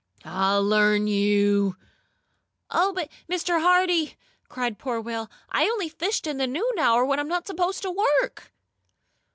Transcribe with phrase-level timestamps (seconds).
[0.25, 1.75] I'll learn you!"
[2.71, 3.61] "Oh, but, Mr.
[3.61, 4.15] Hardee!"
[4.49, 5.29] cried poor Will.
[5.51, 8.51] "I only fished in the noon hour when I'm not supposed to work!"